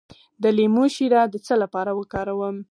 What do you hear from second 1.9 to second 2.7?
وکاروم؟